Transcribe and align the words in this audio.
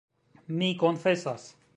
Mi 0.61 0.69
konfesas. 0.83 1.47